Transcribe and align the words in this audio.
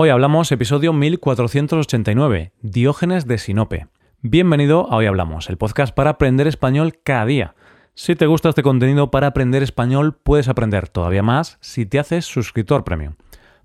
Hoy 0.00 0.10
hablamos 0.10 0.52
episodio 0.52 0.92
1489, 0.92 2.52
Diógenes 2.62 3.26
de 3.26 3.36
Sinope. 3.36 3.88
Bienvenido 4.22 4.86
a 4.92 4.94
Hoy 4.98 5.06
Hablamos, 5.06 5.50
el 5.50 5.56
podcast 5.56 5.92
para 5.92 6.10
aprender 6.10 6.46
español 6.46 7.00
cada 7.02 7.26
día. 7.26 7.56
Si 7.94 8.14
te 8.14 8.26
gusta 8.26 8.50
este 8.50 8.62
contenido 8.62 9.10
para 9.10 9.26
aprender 9.26 9.64
español, 9.64 10.14
puedes 10.14 10.46
aprender 10.46 10.88
todavía 10.88 11.24
más 11.24 11.58
si 11.60 11.84
te 11.84 11.98
haces 11.98 12.26
suscriptor 12.26 12.84
premium. 12.84 13.14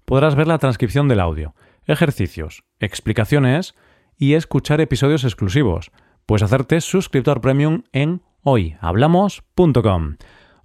Podrás 0.05 0.33
ver 0.33 0.47
la 0.47 0.57
transcripción 0.57 1.07
del 1.07 1.19
audio, 1.19 1.53
ejercicios, 1.85 2.63
explicaciones 2.79 3.75
y 4.17 4.33
escuchar 4.33 4.81
episodios 4.81 5.25
exclusivos. 5.25 5.91
Puedes 6.25 6.41
hacerte 6.41 6.81
suscriptor 6.81 7.41
premium 7.41 7.83
en 7.91 8.23
hoyhablamos.com. 8.41 10.15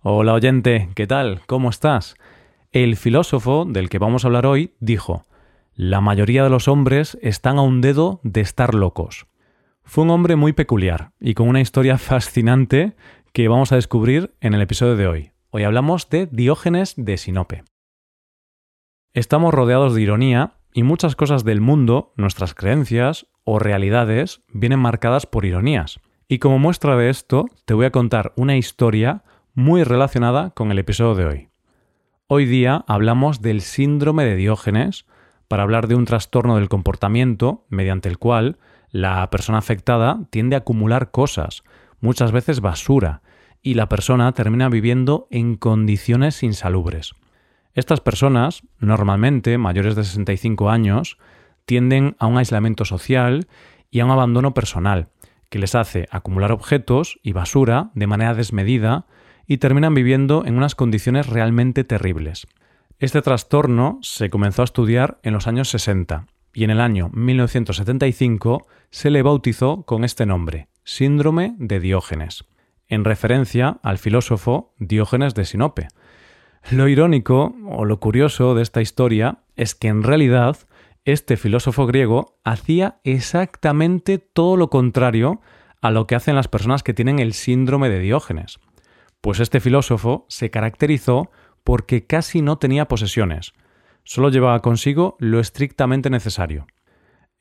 Hola 0.01 0.33
oyente, 0.33 0.89
¿qué 0.95 1.07
tal? 1.07 1.43
¿Cómo 1.47 1.69
estás? 1.69 2.15
El 2.73 2.97
filósofo 2.97 3.67
del 3.67 3.91
que 3.91 3.99
vamos 3.99 4.25
a 4.25 4.29
hablar 4.29 4.47
hoy 4.47 4.73
dijo, 4.81 5.25
la 5.79 6.01
mayoría 6.01 6.43
de 6.43 6.51
los 6.51 6.67
hombres 6.67 7.17
están 7.23 7.57
a 7.57 7.63
un 7.63 7.81
dedo 7.81 8.19
de 8.25 8.41
estar 8.41 8.75
locos. 8.75 9.29
Fue 9.85 10.03
un 10.03 10.11
hombre 10.11 10.35
muy 10.35 10.53
peculiar 10.53 11.13
y 11.21 11.35
con 11.35 11.49
una 11.49 11.61
historia 11.61 11.99
fascinante 11.99 12.97
que 13.33 13.47
vamos 13.47 13.71
a 13.71 13.77
descubrir 13.77 14.35
en 14.41 14.55
el 14.55 14.61
episodio 14.61 14.97
de 14.97 15.07
hoy. 15.07 15.31
Hoy 15.51 15.63
hablamos 15.63 16.11
de 16.11 16.27
Diógenes 16.27 16.95
de 16.97 17.17
Sinope. 17.17 17.63
Estamos 19.15 19.55
rodeados 19.55 19.95
de 19.95 20.03
ironía 20.03 20.55
y 20.75 20.83
muchas 20.83 21.15
cosas 21.15 21.45
del 21.45 21.61
mundo, 21.61 22.13
nuestras 22.17 22.55
creencias 22.55 23.29
o 23.45 23.61
realidades, 23.61 24.43
vienen 24.53 24.81
marcadas 24.81 25.27
por 25.27 25.45
ironías. 25.45 26.01
Y 26.27 26.41
como 26.41 26.59
muestra 26.59 26.97
de 26.97 27.09
esto, 27.09 27.47
te 27.67 27.75
voy 27.75 27.87
a 27.87 27.93
contar 27.93 28.33
una 28.35 28.57
historia 28.57 29.23
muy 29.55 29.85
relacionada 29.85 30.51
con 30.51 30.73
el 30.73 30.81
episodio 30.81 31.15
de 31.15 31.25
hoy. 31.25 31.49
Hoy 32.27 32.47
día 32.47 32.85
hablamos 32.89 33.43
del 33.43 33.61
síndrome 33.61 34.25
de 34.25 34.35
Diógenes, 34.35 35.07
para 35.49 35.63
hablar 35.63 35.89
de 35.89 35.95
un 35.95 36.05
trastorno 36.05 36.57
del 36.57 36.69
comportamiento 36.69 37.65
mediante 37.69 38.09
el 38.09 38.19
cual 38.19 38.59
la 38.91 39.29
persona 39.31 39.59
afectada 39.59 40.21
tiende 40.31 40.57
a 40.57 40.61
acumular 40.61 41.11
cosas, 41.11 41.65
muchas 42.01 42.33
veces 42.33 42.61
basura, 42.61 43.23
y 43.63 43.75
la 43.75 43.89
persona 43.89 44.31
termina 44.33 44.69
viviendo 44.69 45.27
en 45.31 45.57
condiciones 45.57 46.43
insalubres. 46.43 47.15
Estas 47.75 48.01
personas, 48.01 48.63
normalmente 48.79 49.59
mayores 49.59 49.95
de 49.97 50.05
65 50.05 50.71
años, 50.71 51.19
tienden 51.65 52.17
a 52.19 52.27
un 52.27 52.39
aislamiento 52.39 52.85
social 52.85 53.49
y 53.91 54.01
a 54.01 54.05
un 54.05 54.11
abandono 54.11 54.55
personal, 54.55 55.09
que 55.51 55.59
les 55.59 55.75
hace 55.75 56.09
acumular 56.11 56.53
objetos 56.53 57.19
y 57.23 57.33
basura 57.33 57.91
de 57.95 58.07
manera 58.07 58.35
desmedida 58.35 59.07
y 59.47 59.59
terminan 59.59 59.95
viviendo 59.95 60.45
en 60.45 60.57
unas 60.57 60.75
condiciones 60.75 61.27
realmente 61.27 61.85
terribles. 61.85 62.47
Este 63.01 63.23
trastorno 63.23 64.01
se 64.03 64.29
comenzó 64.29 64.63
a 64.63 64.65
estudiar 64.65 65.21
en 65.23 65.33
los 65.33 65.47
años 65.47 65.69
60 65.69 66.27
y 66.53 66.65
en 66.65 66.71
el 66.71 66.81
año 66.81 67.11
1975 67.13 68.67
se 68.91 69.11
le 69.11 69.23
bautizó 69.23 69.85
con 69.85 70.03
este 70.03 70.27
nombre, 70.27 70.67
síndrome 70.83 71.55
de 71.59 71.79
Diógenes, 71.79 72.47
en 72.89 73.05
referencia 73.05 73.79
al 73.85 73.99
filósofo 73.99 74.75
Diógenes 74.79 75.37
de 75.37 75.45
Sinope. 75.45 75.87
Lo 76.73 76.89
irónico 76.89 77.55
o 77.69 77.85
lo 77.85 78.01
curioso 78.01 78.57
de 78.57 78.63
esta 78.63 78.81
historia 78.81 79.45
es 79.55 79.77
que 79.77 79.87
en 79.87 80.03
realidad 80.03 80.57
este 81.05 81.37
filósofo 81.37 81.87
griego 81.87 82.41
hacía 82.43 82.99
exactamente 83.05 84.19
todo 84.19 84.57
lo 84.57 84.71
contrario 84.71 85.41
a 85.81 85.93
lo 85.93 86.09
que 86.09 86.17
hacen 86.17 86.35
las 86.35 86.49
personas 86.49 86.83
que 86.83 86.95
tienen 86.95 87.21
el 87.21 87.33
síndrome 87.33 87.91
de 87.91 88.01
Diógenes. 88.01 88.59
Pues 89.21 89.39
este 89.39 89.61
filósofo 89.61 90.27
se 90.29 90.51
caracterizó 90.51 91.31
porque 91.69 92.07
casi 92.07 92.41
no 92.41 92.57
tenía 92.57 92.89
posesiones, 92.89 93.53
solo 94.03 94.31
llevaba 94.31 94.63
consigo 94.63 95.19
lo 95.19 95.39
estrictamente 95.39 96.09
necesario. 96.09 96.67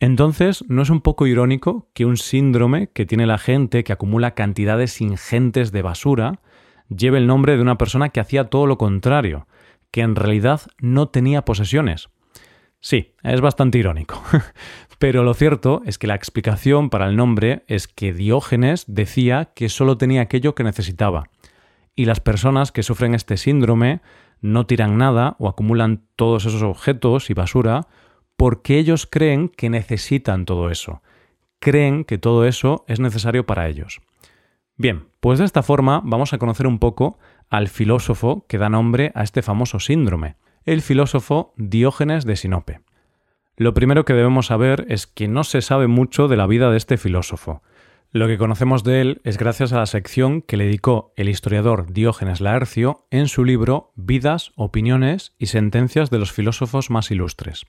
Entonces, 0.02 0.66
¿no 0.68 0.82
es 0.82 0.90
un 0.90 1.00
poco 1.00 1.28
irónico 1.28 1.88
que 1.94 2.04
un 2.04 2.18
síndrome 2.18 2.90
que 2.90 3.06
tiene 3.06 3.26
la 3.26 3.38
gente 3.38 3.86
que 3.86 3.94
acumula 3.94 4.36
cantidades 4.36 5.00
ingentes 5.00 5.72
de 5.72 5.82
basura 5.82 6.42
lleve 6.90 7.20
el 7.20 7.28
nombre 7.28 7.56
de 7.56 7.62
una 7.62 7.78
persona 7.78 8.10
que 8.10 8.20
hacía 8.20 8.50
todo 8.50 8.68
lo 8.68 8.78
contrario, 8.78 9.48
que 9.92 10.02
en 10.02 10.18
realidad 10.18 10.60
no 10.78 11.08
tenía 11.08 11.46
posesiones? 11.46 12.10
Sí, 12.82 13.14
es 13.24 13.40
bastante 13.40 13.78
irónico. 13.78 14.22
Pero 15.00 15.24
lo 15.24 15.36
cierto 15.36 15.84
es 15.86 15.98
que 15.98 16.08
la 16.08 16.16
explicación 16.16 16.90
para 16.90 17.08
el 17.08 17.16
nombre 17.16 17.64
es 17.68 17.88
que 17.88 18.12
Diógenes 18.12 18.84
decía 18.88 19.54
que 19.56 19.70
solo 19.70 19.98
tenía 19.98 20.24
aquello 20.24 20.54
que 20.54 20.66
necesitaba, 20.66 21.30
y 21.98 22.06
las 22.06 22.22
personas 22.22 22.72
que 22.72 22.84
sufren 22.84 23.14
este 23.16 23.36
síndrome 23.36 24.02
no 24.40 24.68
tiran 24.68 24.98
nada 24.98 25.36
o 25.40 25.50
acumulan 25.50 26.04
todos 26.16 26.46
esos 26.46 26.62
objetos 26.62 27.30
y 27.30 27.34
basura 27.34 27.88
porque 28.38 28.78
ellos 28.78 29.08
creen 29.08 29.50
que 29.50 29.70
necesitan 29.70 30.46
todo 30.46 30.70
eso. 30.70 31.02
Creen 31.60 32.06
que 32.06 32.20
todo 32.20 32.46
eso 32.46 32.86
es 32.88 33.00
necesario 33.00 33.48
para 33.48 33.68
ellos. 33.68 34.00
Bien, 34.76 35.08
pues 35.20 35.40
de 35.40 35.46
esta 35.46 35.64
forma 35.64 36.02
vamos 36.06 36.34
a 36.34 36.38
conocer 36.38 36.68
un 36.68 36.78
poco 36.78 37.18
al 37.50 37.68
filósofo 37.68 38.46
que 38.48 38.60
da 38.60 38.70
nombre 38.70 39.12
a 39.16 39.24
este 39.24 39.42
famoso 39.42 39.80
síndrome, 39.80 40.36
el 40.66 40.84
filósofo 40.84 41.56
Diógenes 41.58 42.26
de 42.26 42.36
Sinope. 42.36 42.82
Lo 43.56 43.74
primero 43.74 44.06
que 44.06 44.14
debemos 44.14 44.46
saber 44.46 44.86
es 44.88 45.08
que 45.08 45.28
no 45.28 45.44
se 45.44 45.64
sabe 45.64 45.88
mucho 45.88 46.28
de 46.28 46.38
la 46.38 46.46
vida 46.46 46.70
de 46.70 46.78
este 46.78 46.98
filósofo. 46.98 47.64
Lo 48.18 48.26
que 48.26 48.40
conocemos 48.40 48.84
de 48.84 49.00
él 49.02 49.22
es 49.26 49.38
gracias 49.38 49.74
a 49.74 49.78
la 49.78 49.86
sección 49.86 50.42
que 50.42 50.58
le 50.58 50.66
dedicó 50.66 51.14
el 51.18 51.30
historiador 51.30 51.94
Diógenes 51.94 52.42
Laercio 52.42 53.06
en 53.12 53.28
su 53.28 53.46
libro 53.46 53.92
Vidas, 53.96 54.54
opiniones 54.56 55.36
y 55.38 55.46
sentencias 55.46 56.10
de 56.10 56.18
los 56.18 56.32
filósofos 56.32 56.90
más 56.90 57.12
ilustres. 57.12 57.68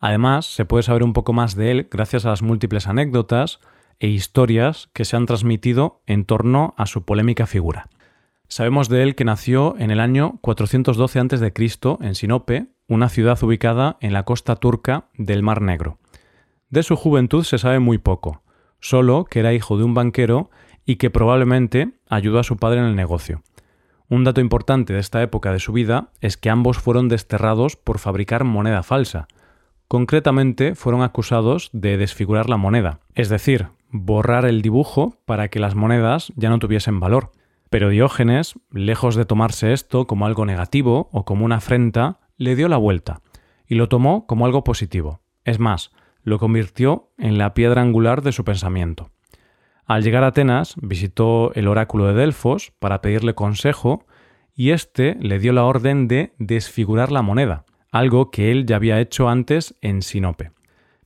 Además, 0.00 0.46
se 0.46 0.64
puede 0.64 0.84
saber 0.84 1.02
un 1.02 1.12
poco 1.12 1.34
más 1.34 1.54
de 1.54 1.70
él 1.70 1.88
gracias 1.90 2.24
a 2.24 2.30
las 2.30 2.40
múltiples 2.40 2.86
anécdotas 2.86 3.60
e 3.98 4.06
historias 4.06 4.88
que 4.94 5.04
se 5.04 5.16
han 5.16 5.26
transmitido 5.26 6.00
en 6.06 6.24
torno 6.24 6.72
a 6.78 6.86
su 6.86 7.04
polémica 7.04 7.46
figura. 7.46 7.90
Sabemos 8.48 8.88
de 8.88 9.02
él 9.02 9.16
que 9.16 9.26
nació 9.26 9.76
en 9.78 9.90
el 9.90 10.00
año 10.00 10.38
412 10.40 11.18
a.C. 11.18 11.52
en 12.00 12.14
Sinope, 12.14 12.68
una 12.86 13.10
ciudad 13.10 13.38
ubicada 13.44 13.98
en 14.00 14.14
la 14.14 14.22
costa 14.22 14.56
turca 14.56 15.10
del 15.18 15.42
Mar 15.42 15.60
Negro. 15.60 15.98
De 16.70 16.82
su 16.82 16.96
juventud 16.96 17.44
se 17.44 17.58
sabe 17.58 17.80
muy 17.80 17.98
poco, 17.98 18.40
solo 18.80 19.24
que 19.24 19.40
era 19.40 19.54
hijo 19.54 19.76
de 19.76 19.84
un 19.84 19.94
banquero 19.94 20.50
y 20.84 20.96
que 20.96 21.10
probablemente 21.10 21.92
ayudó 22.08 22.38
a 22.38 22.44
su 22.44 22.56
padre 22.56 22.80
en 22.80 22.86
el 22.86 22.96
negocio. 22.96 23.42
Un 24.08 24.24
dato 24.24 24.40
importante 24.40 24.94
de 24.94 25.00
esta 25.00 25.22
época 25.22 25.52
de 25.52 25.58
su 25.58 25.72
vida 25.72 26.10
es 26.20 26.36
que 26.36 26.48
ambos 26.48 26.78
fueron 26.78 27.08
desterrados 27.08 27.76
por 27.76 27.98
fabricar 27.98 28.44
moneda 28.44 28.82
falsa. 28.82 29.28
Concretamente 29.86 30.74
fueron 30.74 31.02
acusados 31.02 31.68
de 31.72 31.98
desfigurar 31.98 32.48
la 32.48 32.56
moneda, 32.56 33.00
es 33.14 33.28
decir, 33.28 33.68
borrar 33.90 34.46
el 34.46 34.62
dibujo 34.62 35.18
para 35.26 35.48
que 35.48 35.60
las 35.60 35.74
monedas 35.74 36.32
ya 36.36 36.48
no 36.48 36.58
tuviesen 36.58 37.00
valor. 37.00 37.32
Pero 37.70 37.90
Diógenes, 37.90 38.54
lejos 38.70 39.14
de 39.14 39.26
tomarse 39.26 39.74
esto 39.74 40.06
como 40.06 40.24
algo 40.24 40.46
negativo 40.46 41.10
o 41.12 41.24
como 41.26 41.44
una 41.44 41.56
afrenta, 41.56 42.18
le 42.38 42.56
dio 42.56 42.68
la 42.68 42.78
vuelta 42.78 43.20
y 43.66 43.74
lo 43.74 43.88
tomó 43.88 44.26
como 44.26 44.46
algo 44.46 44.64
positivo. 44.64 45.20
Es 45.44 45.58
más, 45.58 45.92
lo 46.28 46.38
convirtió 46.38 47.10
en 47.18 47.38
la 47.38 47.54
piedra 47.54 47.82
angular 47.82 48.22
de 48.22 48.32
su 48.32 48.44
pensamiento. 48.44 49.10
Al 49.86 50.02
llegar 50.02 50.22
a 50.22 50.28
Atenas, 50.28 50.74
visitó 50.76 51.52
el 51.54 51.66
oráculo 51.66 52.06
de 52.06 52.14
Delfos 52.14 52.72
para 52.78 53.00
pedirle 53.00 53.34
consejo 53.34 54.06
y 54.54 54.70
éste 54.70 55.16
le 55.20 55.38
dio 55.38 55.52
la 55.52 55.64
orden 55.64 56.08
de 56.08 56.34
desfigurar 56.38 57.10
la 57.10 57.22
moneda, 57.22 57.64
algo 57.90 58.30
que 58.30 58.50
él 58.50 58.66
ya 58.66 58.76
había 58.76 59.00
hecho 59.00 59.28
antes 59.28 59.74
en 59.80 60.02
Sinope. 60.02 60.52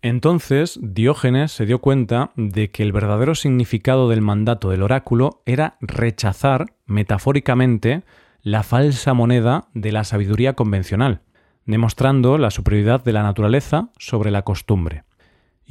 Entonces 0.01 0.81
Diógenes 0.83 1.53
se 1.53 1.65
dio 1.65 1.79
cuenta 1.79 2.33
de 2.35 2.71
que 2.73 2.83
el 2.83 2.91
verdadero 2.91 3.37
significado 3.37 4.09
del 4.09 4.21
mandato 4.21 4.71
del 4.71 4.83
oráculo 4.83 5.43
era 5.47 5.77
rechazar, 5.81 6.75
metafóricamente, 6.87 8.03
la 8.43 8.65
falsa 8.65 9.15
moneda 9.15 9.69
de 9.75 9.93
la 9.93 10.03
sabiduría 10.03 10.55
convencional, 10.55 11.21
demostrando 11.67 12.37
la 12.39 12.51
superioridad 12.51 13.05
de 13.05 13.13
la 13.13 13.23
naturaleza 13.23 13.91
sobre 13.97 14.33
la 14.33 14.43
costumbre. 14.43 15.05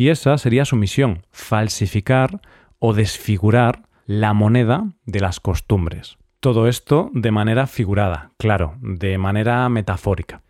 Y 0.01 0.09
esa 0.09 0.35
sería 0.39 0.65
su 0.65 0.77
misión, 0.77 1.27
falsificar 1.29 2.41
o 2.79 2.95
desfigurar 2.95 3.83
la 4.07 4.33
moneda 4.33 4.93
de 5.05 5.19
las 5.19 5.39
costumbres. 5.39 6.17
Todo 6.39 6.67
esto 6.67 7.11
de 7.13 7.29
manera 7.29 7.67
figurada, 7.67 8.31
claro, 8.39 8.79
de 8.81 9.19
manera 9.19 9.69
metafórica. 9.69 10.41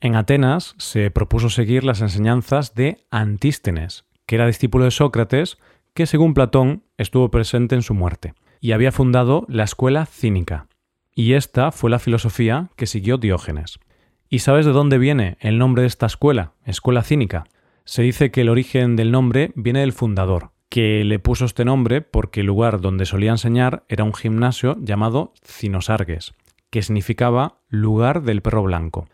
En 0.00 0.14
Atenas 0.14 0.76
se 0.78 1.10
propuso 1.10 1.50
seguir 1.50 1.82
las 1.82 2.02
enseñanzas 2.02 2.76
de 2.76 3.04
Antístenes, 3.10 4.04
que 4.26 4.36
era 4.36 4.46
discípulo 4.46 4.84
de 4.84 4.92
Sócrates, 4.92 5.58
que 5.92 6.06
según 6.06 6.32
Platón 6.32 6.84
estuvo 6.96 7.32
presente 7.32 7.74
en 7.74 7.82
su 7.82 7.94
muerte, 7.94 8.34
y 8.60 8.70
había 8.70 8.92
fundado 8.92 9.44
la 9.48 9.64
escuela 9.64 10.06
cínica. 10.06 10.68
Y 11.16 11.32
esta 11.32 11.72
fue 11.72 11.90
la 11.90 11.98
filosofía 11.98 12.70
que 12.76 12.86
siguió 12.86 13.18
Diógenes. 13.18 13.80
¿Y 14.28 14.38
sabes 14.38 14.66
de 14.66 14.72
dónde 14.72 14.98
viene 14.98 15.36
el 15.40 15.58
nombre 15.58 15.82
de 15.82 15.88
esta 15.88 16.06
escuela, 16.06 16.52
escuela 16.64 17.02
cínica? 17.02 17.42
Se 17.90 18.02
dice 18.02 18.30
que 18.30 18.42
el 18.42 18.48
origen 18.48 18.94
del 18.94 19.10
nombre 19.10 19.50
viene 19.56 19.80
del 19.80 19.92
fundador, 19.92 20.52
que 20.68 21.02
le 21.02 21.18
puso 21.18 21.44
este 21.44 21.64
nombre 21.64 22.02
porque 22.02 22.42
el 22.42 22.46
lugar 22.46 22.80
donde 22.80 23.04
solía 23.04 23.32
enseñar 23.32 23.82
era 23.88 24.04
un 24.04 24.14
gimnasio 24.14 24.76
llamado 24.78 25.32
Cinosargues, 25.44 26.32
que 26.70 26.82
significaba 26.82 27.58
lugar 27.68 28.22
del 28.22 28.42
perro 28.42 28.62
blanco. 28.62 29.08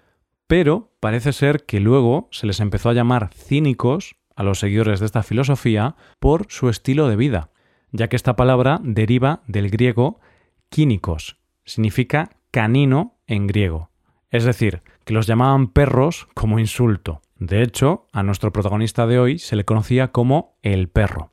Pero 0.46 0.92
parece 1.00 1.32
ser 1.32 1.64
que 1.64 1.80
luego 1.80 2.28
se 2.30 2.46
les 2.46 2.60
empezó 2.60 2.90
a 2.90 2.92
llamar 2.92 3.30
cínicos 3.32 4.16
a 4.34 4.42
los 4.42 4.58
seguidores 4.58 5.00
de 5.00 5.06
esta 5.06 5.22
filosofía 5.22 5.96
por 6.20 6.44
su 6.50 6.68
estilo 6.68 7.08
de 7.08 7.16
vida, 7.16 7.48
ya 7.92 8.08
que 8.08 8.16
esta 8.16 8.36
palabra 8.36 8.78
deriva 8.82 9.42
del 9.46 9.70
griego 9.70 10.20
quínicos, 10.68 11.38
significa 11.64 12.28
canino 12.50 13.16
en 13.26 13.46
griego. 13.46 13.88
Es 14.28 14.44
decir, 14.44 14.82
que 15.06 15.14
los 15.14 15.26
llamaban 15.26 15.68
perros 15.68 16.28
como 16.34 16.58
insulto. 16.58 17.22
De 17.38 17.62
hecho, 17.62 18.06
a 18.12 18.22
nuestro 18.22 18.52
protagonista 18.52 19.06
de 19.06 19.18
hoy 19.18 19.38
se 19.38 19.56
le 19.56 19.64
conocía 19.64 20.08
como 20.08 20.56
el 20.62 20.88
perro. 20.88 21.32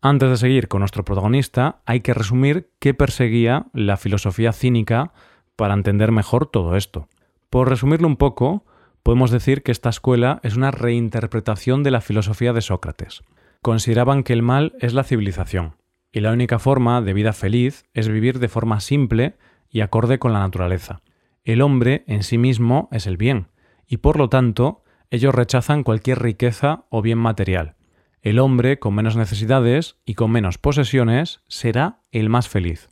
Antes 0.00 0.28
de 0.30 0.36
seguir 0.36 0.68
con 0.68 0.80
nuestro 0.80 1.04
protagonista, 1.04 1.80
hay 1.86 2.00
que 2.00 2.14
resumir 2.14 2.70
qué 2.78 2.94
perseguía 2.94 3.66
la 3.72 3.96
filosofía 3.96 4.52
cínica 4.52 5.12
para 5.56 5.74
entender 5.74 6.12
mejor 6.12 6.46
todo 6.46 6.76
esto. 6.76 7.08
Por 7.50 7.68
resumirlo 7.68 8.06
un 8.06 8.16
poco, 8.16 8.64
podemos 9.02 9.30
decir 9.30 9.62
que 9.62 9.72
esta 9.72 9.88
escuela 9.88 10.38
es 10.42 10.54
una 10.54 10.70
reinterpretación 10.70 11.82
de 11.82 11.90
la 11.90 12.02
filosofía 12.02 12.52
de 12.52 12.60
Sócrates. 12.60 13.22
Consideraban 13.62 14.22
que 14.22 14.34
el 14.34 14.42
mal 14.42 14.74
es 14.80 14.92
la 14.92 15.02
civilización, 15.02 15.76
y 16.12 16.20
la 16.20 16.32
única 16.32 16.58
forma 16.58 17.00
de 17.00 17.14
vida 17.14 17.32
feliz 17.32 17.86
es 17.94 18.08
vivir 18.08 18.38
de 18.38 18.48
forma 18.48 18.80
simple 18.80 19.36
y 19.70 19.80
acorde 19.80 20.18
con 20.18 20.32
la 20.32 20.40
naturaleza. 20.40 21.00
El 21.42 21.62
hombre 21.62 22.04
en 22.06 22.22
sí 22.22 22.38
mismo 22.38 22.88
es 22.92 23.06
el 23.06 23.16
bien, 23.16 23.48
y 23.86 23.96
por 23.96 24.18
lo 24.18 24.28
tanto 24.28 24.84
ellos 25.10 25.34
rechazan 25.34 25.82
cualquier 25.82 26.20
riqueza 26.20 26.84
o 26.90 27.02
bien 27.02 27.18
material. 27.18 27.76
El 28.22 28.38
hombre 28.38 28.78
con 28.78 28.94
menos 28.94 29.16
necesidades 29.16 29.96
y 30.04 30.14
con 30.14 30.30
menos 30.30 30.58
posesiones 30.58 31.40
será 31.48 32.00
el 32.10 32.28
más 32.28 32.48
feliz. 32.48 32.90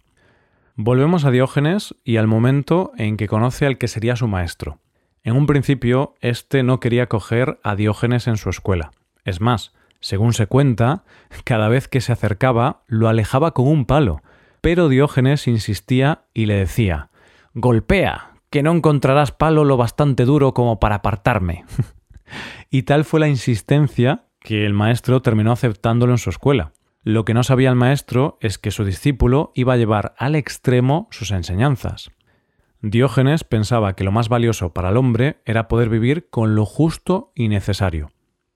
Volvemos 0.77 1.25
a 1.25 1.31
Diógenes 1.31 1.95
y 2.05 2.17
al 2.17 2.27
momento 2.27 2.93
en 2.97 3.17
que 3.17 3.29
conoce 3.29 3.67
al 3.67 3.79
que 3.79 3.89
sería 3.89 4.15
su 4.15 4.29
maestro. 4.29 4.79
En 5.25 5.35
un 5.35 5.47
principio, 5.47 6.15
éste 6.21 6.63
no 6.63 6.81
quería 6.81 7.09
coger 7.09 7.59
a 7.63 7.75
Diógenes 7.75 8.29
en 8.29 8.37
su 8.37 8.51
escuela. 8.51 8.93
Es 9.25 9.41
más, 9.41 9.73
según 10.01 10.35
se 10.35 10.47
cuenta, 10.47 11.05
cada 11.45 11.69
vez 11.69 11.89
que 11.89 12.01
se 12.01 12.13
acercaba 12.13 12.85
lo 12.87 13.09
alejaba 13.09 13.53
con 13.53 13.67
un 13.67 13.87
palo. 13.87 14.23
Pero 14.61 14.89
Diógenes 14.89 15.49
insistía 15.49 16.23
y 16.33 16.47
le 16.47 16.55
decía 16.55 17.11
Golpea, 17.55 18.35
que 18.51 18.63
no 18.63 18.73
encontrarás 18.73 19.33
palo 19.33 19.65
lo 19.65 19.77
bastante 19.77 20.25
duro 20.25 20.55
como 20.55 20.79
para 20.79 20.97
apartarme. 20.97 21.65
y 22.71 22.83
tal 22.83 23.05
fue 23.05 23.21
la 23.21 23.29
insistencia 23.29 24.25
que 24.41 24.65
el 24.65 24.75
maestro 24.75 25.23
terminó 25.23 25.53
aceptándolo 25.53 26.13
en 26.13 26.19
su 26.19 26.31
escuela. 26.31 26.73
Lo 27.03 27.25
que 27.25 27.35
no 27.35 27.43
sabía 27.43 27.69
el 27.69 27.77
maestro 27.77 28.39
es 28.41 28.59
que 28.59 28.71
su 28.71 28.85
discípulo 28.85 29.53
iba 29.55 29.75
a 29.75 29.77
llevar 29.77 30.15
al 30.19 30.35
extremo 30.35 31.09
sus 31.11 31.31
enseñanzas. 31.31 32.11
Diógenes 32.83 33.45
pensaba 33.45 33.95
que 33.95 34.05
lo 34.05 34.13
más 34.13 34.29
valioso 34.29 34.73
para 34.73 34.91
el 34.91 34.97
hombre 34.97 35.41
era 35.45 35.69
poder 35.69 35.89
vivir 35.89 36.29
con 36.31 36.55
lo 36.55 36.65
justo 36.65 37.33
y 37.35 37.49
necesario. 37.49 38.11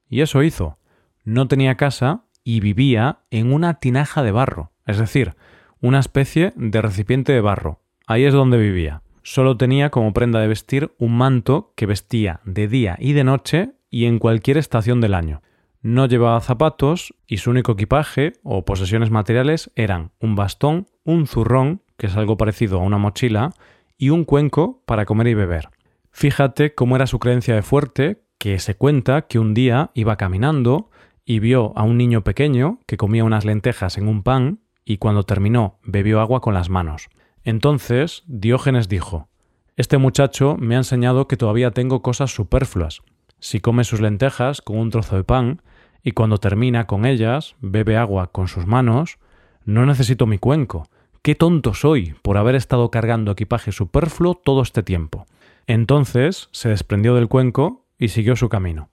Y 0.09 0.21
eso 0.21 0.43
hizo. 0.43 0.79
No 1.25 1.49
tenía 1.49 1.77
casa 1.77 2.25
y 2.45 2.61
vivía 2.61 3.21
en 3.31 3.53
una 3.53 3.75
tinaja 3.75 4.23
de 4.23 4.33
barro, 4.33 4.73
es 4.87 4.99
decir, 4.99 5.37
una 5.81 5.99
especie 5.99 6.53
de 6.57 6.83
recipiente 6.83 7.33
de 7.33 7.41
barro. 7.41 7.81
Ahí 8.07 8.25
es 8.25 8.35
donde 8.35 8.59
vivía. 8.59 9.03
Solo 9.23 9.57
tenía 9.57 9.91
como 9.91 10.13
prenda 10.13 10.41
de 10.41 10.49
vestir 10.49 10.93
un 10.99 11.17
manto 11.17 11.73
que 11.77 11.87
vestía 11.87 12.41
de 12.45 12.69
día 12.69 12.97
y 12.99 13.13
de 13.13 13.25
noche 13.25 13.73
y 13.91 14.07
en 14.07 14.19
cualquier 14.19 14.57
estación 14.57 15.01
del 15.01 15.15
año. 15.15 15.43
No 15.83 16.07
llevaba 16.07 16.41
zapatos 16.41 17.15
y 17.27 17.39
su 17.39 17.51
único 17.51 17.73
equipaje 17.73 18.35
o 18.43 18.65
posesiones 18.65 19.11
materiales 19.11 19.71
eran 19.75 20.13
un 20.21 20.37
bastón, 20.37 20.89
un 21.05 21.27
zurrón, 21.27 21.83
que 21.97 22.07
es 22.07 22.17
algo 22.17 22.37
parecido 22.37 22.81
a 22.81 22.83
una 22.83 22.99
mochila, 22.99 23.53
y 23.97 24.11
un 24.11 24.25
cuenco 24.25 24.83
para 24.87 25.05
comer 25.05 25.29
y 25.29 25.35
beber. 25.35 25.69
Fíjate 26.11 26.75
cómo 26.75 26.97
era 26.97 27.07
su 27.07 27.19
creencia 27.19 27.55
de 27.55 27.63
fuerte, 27.63 28.23
que 28.39 28.59
se 28.59 28.75
cuenta 28.75 29.23
que 29.23 29.39
un 29.39 29.53
día 29.53 29.91
iba 29.95 30.17
caminando 30.17 30.91
y 31.25 31.39
vio 31.39 31.77
a 31.77 31.83
un 31.83 31.99
niño 31.99 32.25
pequeño 32.25 32.81
que 32.87 32.97
comía 32.97 33.25
unas 33.25 33.45
lentejas 33.45 33.99
en 33.99 34.09
un 34.09 34.23
pan 34.23 34.61
y 34.85 34.97
cuando 34.97 35.25
terminó 35.25 35.79
bebió 35.85 36.21
agua 36.21 36.41
con 36.41 36.55
las 36.55 36.71
manos. 36.71 37.09
Entonces 37.45 38.23
Diógenes 38.27 38.89
dijo 38.89 39.29
Este 39.77 39.99
muchacho 39.99 40.57
me 40.59 40.75
ha 40.75 40.79
enseñado 40.79 41.29
que 41.29 41.37
todavía 41.37 41.71
tengo 41.71 42.03
cosas 42.03 42.35
superfluas. 42.35 43.03
Si 43.39 43.61
come 43.61 43.85
sus 43.85 44.01
lentejas 44.01 44.61
con 44.61 44.77
un 44.77 44.91
trozo 44.91 45.17
de 45.17 45.25
pan, 45.25 45.63
y 46.03 46.13
cuando 46.13 46.39
termina 46.39 46.87
con 46.87 47.05
ellas 47.05 47.57
bebe 47.61 47.97
agua 47.97 48.29
con 48.33 48.49
sus 48.49 48.67
manos, 48.67 49.19
no 49.65 49.87
necesito 49.87 50.27
mi 50.27 50.39
cuenco. 50.39 50.89
Qué 51.23 51.35
tonto 51.35 51.75
soy 51.75 52.15
por 52.23 52.39
haber 52.39 52.55
estado 52.55 52.91
cargando 52.91 53.33
equipaje 53.33 53.73
superfluo 53.73 54.35
todo 54.35 54.63
este 54.63 54.83
tiempo. 54.83 55.27
Entonces 55.67 56.49
se 56.53 56.71
desprendió 56.71 57.15
del 57.15 57.29
cuenco 57.29 57.85
y 57.99 58.09
siguió 58.09 58.37
su 58.37 58.49
camino. 58.49 58.89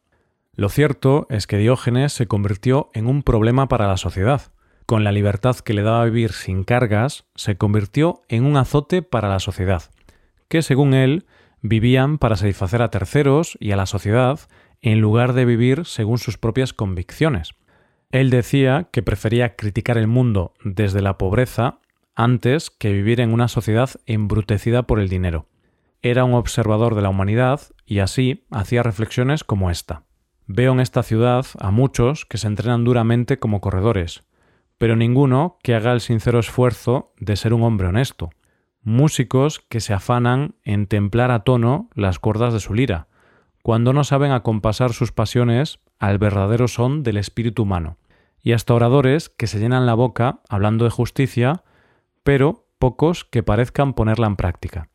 Lo 0.53 0.69
cierto 0.69 1.27
es 1.29 1.47
que 1.47 1.57
Diógenes 1.57 2.13
se 2.13 2.27
convirtió 2.27 2.89
en 2.93 3.07
un 3.07 3.23
problema 3.23 3.67
para 3.67 3.87
la 3.87 3.97
sociedad. 3.97 4.41
Con 4.87 5.03
la 5.03 5.11
libertad 5.11 5.57
que 5.57 5.73
le 5.73 5.81
daba 5.81 6.05
vivir 6.05 6.31
sin 6.31 6.63
cargas, 6.63 7.25
se 7.35 7.57
convirtió 7.57 8.21
en 8.29 8.45
un 8.45 8.55
azote 8.55 9.01
para 9.01 9.27
la 9.27 9.39
sociedad, 9.39 9.83
que 10.47 10.61
según 10.61 10.93
él 10.93 11.25
vivían 11.61 12.17
para 12.17 12.37
satisfacer 12.37 12.81
a 12.81 12.89
terceros 12.89 13.57
y 13.59 13.71
a 13.71 13.75
la 13.75 13.85
sociedad 13.85 14.39
en 14.81 15.01
lugar 15.01 15.33
de 15.33 15.43
vivir 15.43 15.83
según 15.83 16.19
sus 16.19 16.37
propias 16.37 16.71
convicciones. 16.71 17.55
Él 18.11 18.29
decía 18.29 18.87
que 18.93 19.03
prefería 19.03 19.57
criticar 19.57 19.97
el 19.97 20.07
mundo 20.07 20.53
desde 20.63 21.01
la 21.01 21.17
pobreza 21.17 21.81
antes 22.15 22.69
que 22.69 22.93
vivir 22.93 23.19
en 23.19 23.33
una 23.33 23.49
sociedad 23.49 23.89
embrutecida 24.05 24.83
por 24.83 25.01
el 25.01 25.09
dinero. 25.09 25.49
Era 26.01 26.23
un 26.23 26.33
observador 26.33 26.95
de 26.95 27.01
la 27.01 27.09
humanidad 27.09 27.59
y 27.85 27.99
así 27.99 28.45
hacía 28.51 28.83
reflexiones 28.83 29.43
como 29.43 29.69
esta. 29.69 30.05
Veo 30.45 30.71
en 30.71 30.79
esta 30.79 31.03
ciudad 31.03 31.45
a 31.59 31.71
muchos 31.71 32.25
que 32.25 32.37
se 32.37 32.47
entrenan 32.47 32.85
duramente 32.85 33.37
como 33.37 33.59
corredores, 33.59 34.23
pero 34.77 34.95
ninguno 34.95 35.57
que 35.63 35.75
haga 35.75 35.93
el 35.93 36.01
sincero 36.01 36.39
esfuerzo 36.39 37.13
de 37.19 37.35
ser 37.35 37.53
un 37.53 37.63
hombre 37.63 37.87
honesto. 37.87 38.29
Músicos 38.83 39.59
que 39.59 39.81
se 39.81 39.93
afanan 39.93 40.55
en 40.63 40.87
templar 40.87 41.31
a 41.31 41.39
tono 41.39 41.89
las 41.93 42.19
cuerdas 42.19 42.53
de 42.53 42.59
su 42.59 42.73
lira, 42.73 43.07
cuando 43.63 43.91
no 43.91 44.03
saben 44.03 44.31
acompasar 44.31 44.93
sus 44.93 45.11
pasiones 45.11 45.79
al 45.99 46.19
verdadero 46.19 46.67
son 46.67 47.03
del 47.03 47.17
espíritu 47.17 47.63
humano, 47.63 47.97
y 48.41 48.53
hasta 48.53 48.73
oradores 48.73 49.29
que 49.29 49.47
se 49.47 49.59
llenan 49.59 49.85
la 49.85 49.93
boca 49.93 50.39
hablando 50.47 50.85
de 50.85 50.91
justicia, 50.91 51.63
pero 52.23 52.65
pocos 52.79 53.25
que 53.25 53.43
parezcan 53.43 53.93
ponerla 53.93 54.27
en 54.27 54.37
práctica. 54.37 54.89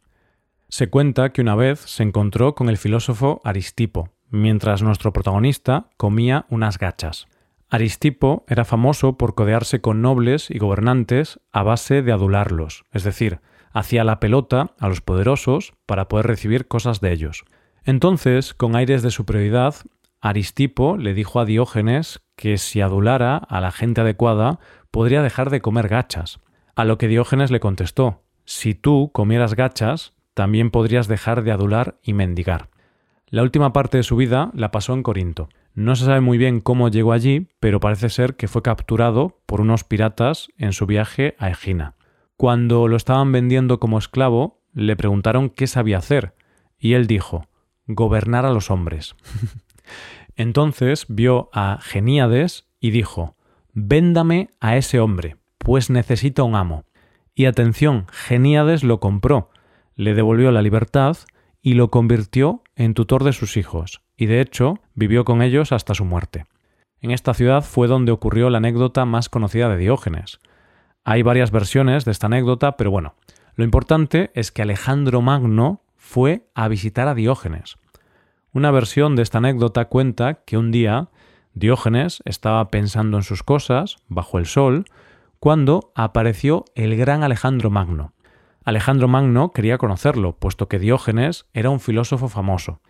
Se 0.68 0.88
cuenta 0.88 1.32
que 1.32 1.42
una 1.42 1.54
vez 1.54 1.80
se 1.80 2.02
encontró 2.02 2.54
con 2.54 2.70
el 2.70 2.78
filósofo 2.78 3.42
Aristipo, 3.44 4.08
mientras 4.30 4.80
nuestro 4.80 5.12
protagonista 5.12 5.90
comía 5.98 6.46
unas 6.48 6.78
gachas. 6.78 7.28
Aristipo 7.72 8.44
era 8.48 8.66
famoso 8.66 9.16
por 9.16 9.34
codearse 9.34 9.80
con 9.80 10.02
nobles 10.02 10.50
y 10.50 10.58
gobernantes 10.58 11.40
a 11.52 11.62
base 11.62 12.02
de 12.02 12.12
adularlos, 12.12 12.84
es 12.92 13.02
decir, 13.02 13.40
hacía 13.72 14.04
la 14.04 14.20
pelota 14.20 14.74
a 14.78 14.88
los 14.88 15.00
poderosos 15.00 15.72
para 15.86 16.06
poder 16.06 16.26
recibir 16.26 16.68
cosas 16.68 17.00
de 17.00 17.12
ellos. 17.12 17.44
Entonces, 17.82 18.52
con 18.52 18.76
aires 18.76 19.00
de 19.00 19.10
superioridad, 19.10 19.74
Aristipo 20.20 20.98
le 20.98 21.14
dijo 21.14 21.40
a 21.40 21.46
Diógenes 21.46 22.20
que 22.36 22.58
si 22.58 22.82
adulara 22.82 23.38
a 23.38 23.58
la 23.62 23.72
gente 23.72 24.02
adecuada 24.02 24.60
podría 24.90 25.22
dejar 25.22 25.48
de 25.48 25.62
comer 25.62 25.88
gachas. 25.88 26.40
A 26.76 26.84
lo 26.84 26.98
que 26.98 27.08
Diógenes 27.08 27.50
le 27.50 27.60
contestó 27.60 28.20
Si 28.44 28.74
tú 28.74 29.12
comieras 29.14 29.54
gachas, 29.54 30.12
también 30.34 30.70
podrías 30.70 31.08
dejar 31.08 31.42
de 31.42 31.52
adular 31.52 31.98
y 32.02 32.12
mendigar. 32.12 32.68
La 33.28 33.40
última 33.40 33.72
parte 33.72 33.96
de 33.96 34.02
su 34.02 34.16
vida 34.16 34.50
la 34.52 34.70
pasó 34.70 34.92
en 34.92 35.02
Corinto. 35.02 35.48
No 35.74 35.96
se 35.96 36.04
sabe 36.04 36.20
muy 36.20 36.36
bien 36.36 36.60
cómo 36.60 36.88
llegó 36.88 37.12
allí, 37.12 37.48
pero 37.58 37.80
parece 37.80 38.10
ser 38.10 38.36
que 38.36 38.48
fue 38.48 38.62
capturado 38.62 39.40
por 39.46 39.60
unos 39.62 39.84
piratas 39.84 40.48
en 40.58 40.72
su 40.72 40.86
viaje 40.86 41.34
a 41.38 41.48
Egina. 41.48 41.94
Cuando 42.36 42.88
lo 42.88 42.96
estaban 42.96 43.32
vendiendo 43.32 43.80
como 43.80 43.98
esclavo, 43.98 44.60
le 44.74 44.96
preguntaron 44.96 45.48
qué 45.48 45.66
sabía 45.66 45.98
hacer, 45.98 46.34
y 46.78 46.92
él 46.94 47.06
dijo 47.06 47.46
gobernar 47.86 48.44
a 48.44 48.52
los 48.52 48.70
hombres. 48.70 49.14
Entonces 50.36 51.06
vio 51.08 51.48
a 51.52 51.78
Geníades 51.80 52.66
y 52.80 52.90
dijo, 52.90 53.36
Véndame 53.72 54.50
a 54.60 54.76
ese 54.76 55.00
hombre, 55.00 55.36
pues 55.58 55.88
necesita 55.88 56.42
un 56.42 56.54
amo. 56.54 56.84
Y 57.34 57.46
atención, 57.46 58.06
Geníades 58.10 58.82
lo 58.82 59.00
compró, 59.00 59.50
le 59.94 60.14
devolvió 60.14 60.50
la 60.50 60.62
libertad 60.62 61.16
y 61.62 61.74
lo 61.74 61.90
convirtió 61.90 62.61
en 62.76 62.94
tutor 62.94 63.24
de 63.24 63.32
sus 63.32 63.56
hijos, 63.56 64.02
y 64.16 64.26
de 64.26 64.40
hecho 64.40 64.78
vivió 64.94 65.24
con 65.24 65.42
ellos 65.42 65.72
hasta 65.72 65.94
su 65.94 66.04
muerte. 66.04 66.46
En 67.00 67.10
esta 67.10 67.34
ciudad 67.34 67.62
fue 67.62 67.88
donde 67.88 68.12
ocurrió 68.12 68.48
la 68.50 68.58
anécdota 68.58 69.04
más 69.04 69.28
conocida 69.28 69.68
de 69.68 69.76
Diógenes. 69.76 70.40
Hay 71.04 71.22
varias 71.22 71.50
versiones 71.50 72.04
de 72.04 72.12
esta 72.12 72.26
anécdota, 72.26 72.76
pero 72.76 72.90
bueno, 72.90 73.14
lo 73.56 73.64
importante 73.64 74.30
es 74.34 74.52
que 74.52 74.62
Alejandro 74.62 75.20
Magno 75.20 75.82
fue 75.96 76.48
a 76.54 76.68
visitar 76.68 77.08
a 77.08 77.14
Diógenes. 77.14 77.76
Una 78.52 78.70
versión 78.70 79.16
de 79.16 79.22
esta 79.22 79.38
anécdota 79.38 79.86
cuenta 79.86 80.44
que 80.44 80.58
un 80.58 80.70
día 80.70 81.08
Diógenes 81.54 82.22
estaba 82.24 82.68
pensando 82.68 83.16
en 83.16 83.22
sus 83.22 83.42
cosas, 83.42 83.96
bajo 84.08 84.38
el 84.38 84.46
sol, 84.46 84.84
cuando 85.38 85.92
apareció 85.94 86.64
el 86.74 86.96
gran 86.96 87.22
Alejandro 87.22 87.68
Magno. 87.68 88.12
Alejandro 88.64 89.08
Magno 89.08 89.50
quería 89.50 89.78
conocerlo, 89.78 90.36
puesto 90.36 90.68
que 90.68 90.78
Diógenes 90.78 91.46
era 91.52 91.70
un 91.70 91.80
filósofo 91.80 92.28
famoso. 92.28 92.80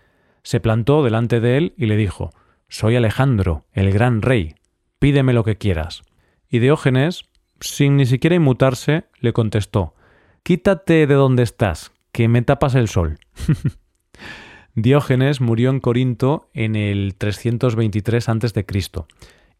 Se 0.43 0.61
plantó 0.61 1.03
delante 1.03 1.41
de 1.41 1.57
él 1.57 1.75
y 1.77 1.87
le 1.87 1.97
dijo, 1.97 2.31
Soy 2.69 2.97
Alejandro, 2.97 3.65
el 3.73 3.93
gran 3.93 4.23
rey, 4.23 4.55
pídeme 4.99 5.33
lo 5.33 5.45
que 5.45 5.57
quieras. 5.57 6.03
Y 6.49 6.59
Diógenes, 6.59 7.25
sin 7.61 7.97
ni 7.97 8.07
siquiera 8.07 8.37
inmutarse, 8.37 9.05
le 9.21 9.33
contestó, 9.33 9.95
Quítate 10.43 11.07
de 11.07 11.15
donde 11.15 11.43
estás, 11.43 11.93
que 12.13 12.29
me 12.29 12.43
tapas 12.43 12.75
el 12.75 12.89
sol. 12.89 13.19
Diógenes 14.75 15.41
murió 15.41 15.71
en 15.71 15.81
Corinto 15.81 16.51
en 16.53 16.77
el 16.77 17.15
323 17.17 18.29
a.C. 18.29 18.67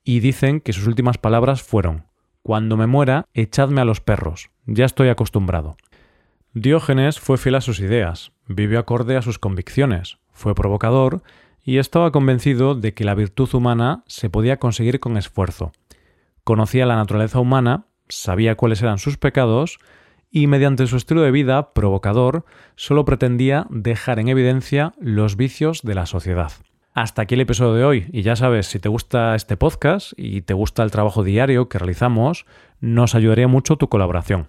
y 0.05 0.21
dicen 0.21 0.61
que 0.61 0.73
sus 0.73 0.87
últimas 0.87 1.19
palabras 1.19 1.63
fueron 1.63 2.07
Cuando 2.43 2.77
me 2.77 2.87
muera, 2.87 3.27
echadme 3.33 3.81
a 3.81 3.85
los 3.85 4.01
perros, 4.01 4.51
ya 4.67 4.85
estoy 4.85 5.09
acostumbrado. 5.09 5.77
Diógenes 6.55 7.19
fue 7.19 7.39
fiel 7.39 7.55
a 7.55 7.63
sus 7.63 7.81
ideas, 7.81 8.33
vivió 8.47 8.79
acorde 8.79 9.17
a 9.17 9.23
sus 9.23 9.39
convicciones, 9.39 10.19
fue 10.33 10.55
provocador 10.55 11.23
y 11.65 11.79
estaba 11.79 12.13
convencido 12.13 12.75
de 12.75 12.93
que 12.93 13.05
la 13.05 13.15
virtud 13.15 13.49
humana 13.55 14.05
se 14.07 14.29
podía 14.29 14.59
conseguir 14.59 15.01
con 15.01 15.17
esfuerzo. 15.17 15.73
Conocía 16.45 16.85
la 16.85 16.97
naturaleza 16.97 17.41
humana, 17.41 17.87
sabía 18.11 18.55
cuáles 18.55 18.83
eran 18.83 18.99
sus 18.99 19.17
pecados 19.17 19.79
y 20.31 20.47
mediante 20.47 20.87
su 20.87 20.99
estilo 20.99 21.23
de 21.23 21.31
vida 21.31 21.73
provocador 21.73 22.45
solo 22.77 23.07
pretendía 23.07 23.67
dejar 23.71 24.19
en 24.19 24.29
evidencia 24.29 24.93
los 25.01 25.37
vicios 25.37 25.81
de 25.81 25.95
la 25.95 26.05
sociedad. 26.05 26.53
Hasta 26.93 27.23
aquí 27.23 27.35
el 27.35 27.41
episodio 27.41 27.73
de 27.73 27.85
hoy 27.85 28.11
y 28.13 28.21
ya 28.21 28.37
sabes, 28.37 28.67
si 28.67 28.79
te 28.79 28.91
gusta 28.91 29.35
este 29.37 29.57
podcast 29.57 30.13
y 30.19 30.43
te 30.43 30.53
gusta 30.53 30.83
el 30.83 30.91
trabajo 30.91 31.25
diario 31.25 31.71
que 31.71 31.79
realizamos, 31.79 32.45
nos 32.81 33.15
ayudaría 33.15 33.49
mucho 33.49 33.77
tu 33.77 33.89
colaboración. 33.89 34.49